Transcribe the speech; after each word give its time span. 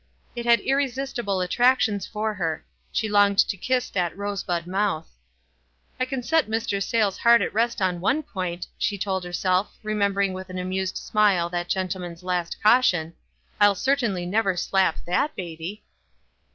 It 0.35 0.47
had 0.47 0.61
irresistible 0.61 1.41
attractions 1.41 2.07
for 2.07 2.33
her; 2.33 2.65
she 2.91 3.07
longed 3.07 3.37
to 3.47 3.55
kiss 3.55 3.87
that 3.91 4.17
rosebud 4.17 4.65
mouth. 4.65 5.07
"I 5.99 6.05
can 6.05 6.23
set 6.23 6.47
Mr. 6.47 6.81
Sayles' 6.81 7.19
heart 7.19 7.41
to 7.41 7.49
rest 7.51 7.83
on 7.83 7.99
one 8.01 8.23
point," 8.23 8.65
she 8.79 8.97
told 8.97 9.23
herself, 9.23 9.77
remembering 9.83 10.33
with 10.33 10.49
an 10.49 10.57
amused 10.57 10.97
smile 10.97 11.51
that 11.51 11.69
gentleman's 11.69 12.23
last 12.23 12.57
caution. 12.63 13.13
"I'll 13.59 13.75
certainly 13.75 14.25
never 14.25 14.57
slap 14.57 14.97
that 15.05 15.35
baby." 15.35 15.83